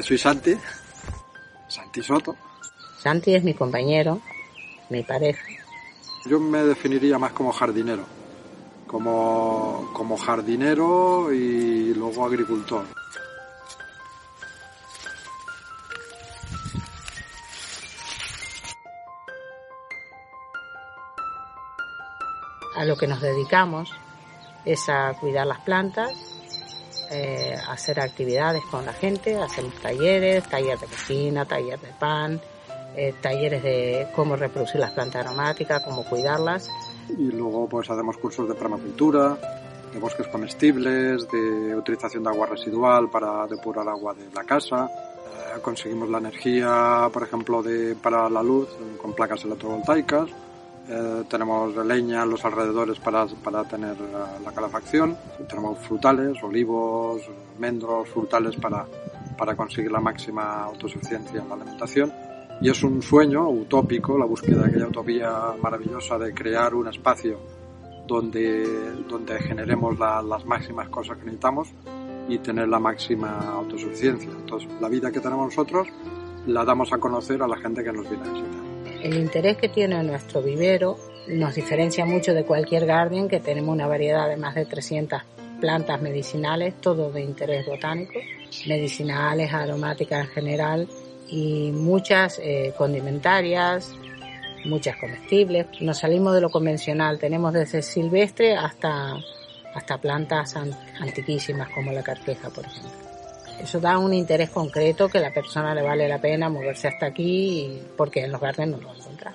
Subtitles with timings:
[0.00, 0.56] soy Santi,
[1.68, 2.36] Santi Soto.
[2.98, 4.20] Santi es mi compañero,
[4.88, 5.42] mi pareja.
[6.24, 8.04] Yo me definiría más como jardinero,
[8.86, 12.86] como, como jardinero y luego agricultor.
[22.76, 23.90] A lo que nos dedicamos
[24.64, 26.12] es a cuidar las plantas,
[27.12, 32.40] eh, hacer actividades con la gente, hacemos talleres, talleres de cocina, talleres de pan,
[32.96, 36.70] eh, talleres de cómo reproducir las plantas aromáticas, cómo cuidarlas.
[37.10, 39.36] Y luego pues hacemos cursos de permacultura,
[39.92, 44.86] de bosques comestibles, de utilización de agua residual para depurar agua de la casa.
[44.86, 48.68] Eh, conseguimos la energía, por ejemplo, de, para la luz
[49.00, 50.30] con placas electrovoltaicas.
[50.88, 53.96] Eh, tenemos leña en los alrededores para, para tener
[54.44, 55.16] la calefacción.
[55.48, 57.22] Tenemos frutales, olivos,
[57.58, 58.86] mendros, frutales para,
[59.36, 62.12] para conseguir la máxima autosuficiencia en la alimentación.
[62.60, 65.30] Y es un sueño utópico, la búsqueda de aquella utopía
[65.60, 67.38] maravillosa de crear un espacio
[68.06, 71.68] donde, donde generemos las máximas cosas que necesitamos
[72.28, 74.30] y tener la máxima autosuficiencia.
[74.30, 75.88] Entonces, la vida que tenemos nosotros
[76.46, 78.60] la damos a conocer a la gente que nos viene a visitar.
[79.02, 80.96] El interés que tiene nuestro vivero
[81.28, 85.22] nos diferencia mucho de cualquier garden, que tenemos una variedad de más de 300
[85.60, 88.18] plantas medicinales, todo de interés botánico,
[88.66, 90.88] medicinales, aromáticas en general
[91.28, 93.94] y muchas eh, condimentarias,
[94.64, 95.66] muchas comestibles.
[95.80, 99.16] Nos salimos de lo convencional, tenemos desde silvestre hasta,
[99.74, 100.56] hasta plantas
[101.00, 103.11] antiquísimas como la carqueja, por ejemplo.
[103.60, 107.06] Eso da un interés concreto que a la persona le vale la pena moverse hasta
[107.06, 109.34] aquí porque en los gardens no lo va a encontrar.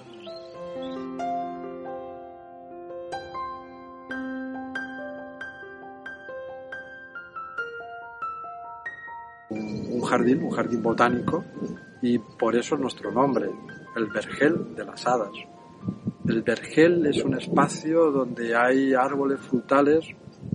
[9.50, 11.44] Un jardín, un jardín botánico
[12.02, 13.50] y por eso nuestro nombre,
[13.96, 15.32] el vergel de las hadas.
[16.28, 20.06] El vergel es un espacio donde hay árboles frutales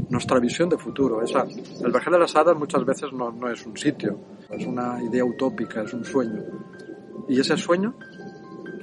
[0.09, 1.23] nuestra visión de futuro.
[1.23, 4.19] Esa, el vergel de las hadas muchas veces no, no es un sitio,
[4.51, 6.43] es una idea utópica, es un sueño.
[7.29, 7.95] Y ese sueño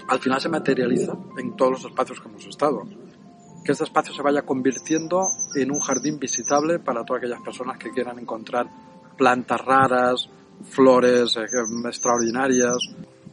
[0.07, 2.83] al final se materializa en todos los espacios que hemos estado.
[3.63, 5.21] Que este espacio se vaya convirtiendo
[5.55, 8.67] en un jardín visitable para todas aquellas personas que quieran encontrar
[9.17, 10.29] plantas raras,
[10.63, 11.45] flores eh,
[11.85, 12.77] extraordinarias,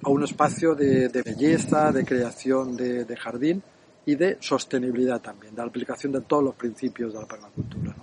[0.02, 3.62] a un espacio de, belleza, de creación de jardín
[4.06, 7.94] y de sostenibilidad también, de la aplicación de todos los principios de la permacultura.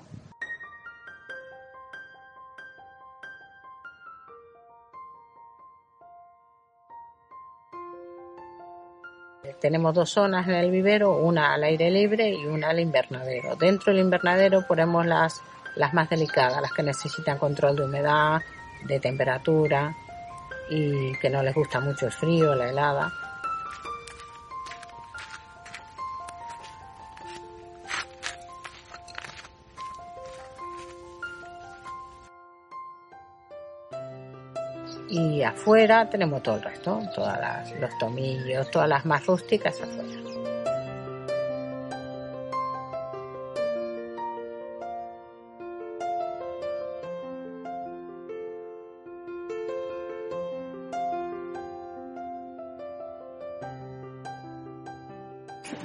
[9.62, 13.56] Tenemos dos zonas en el vivero, una al aire libre y una al invernadero.
[13.56, 15.42] Dentro del invernadero ponemos las,
[15.78, 18.42] las más delicadas, las que necesitan control de humedad,
[18.86, 19.96] de temperatura
[20.70, 23.23] y que no les gusta mucho el frío, la helada.
[35.14, 40.10] Y afuera tenemos todo el resto, todas las, los tomillos, todas las más rústicas afuera.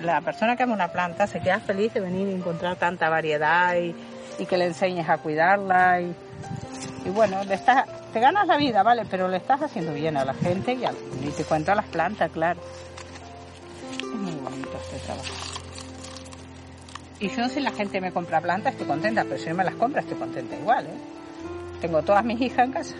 [0.02, 3.76] La persona que ama una planta se queda feliz de venir y encontrar tanta variedad
[3.76, 3.94] y,
[4.46, 6.14] que le enseñes a cuidarla y,
[7.04, 9.04] y bueno, le estás, te ganas la vida, ¿vale?
[9.10, 11.86] Pero le estás haciendo bien a la gente y, a, y te cuento a las
[11.86, 12.60] plantas, claro.
[13.98, 15.34] Es muy bonito este trabajo.
[17.20, 19.74] Y yo si la gente me compra plantas estoy contenta, pero si no me las
[19.74, 20.98] compra estoy contenta igual, ¿eh?
[21.80, 22.94] Tengo todas mis hijas en casa.